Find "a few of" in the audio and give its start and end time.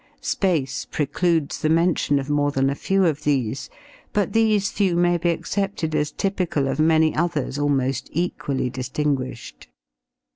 2.71-3.23